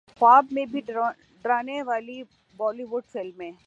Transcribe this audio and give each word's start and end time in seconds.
خواب 0.19 0.45
میں 0.51 0.65
بھی 0.65 0.81
ڈرانے 0.81 1.81
والی 1.83 2.21
بولی 2.57 2.83
وڈ 2.91 3.03
فلمیں 3.11 3.51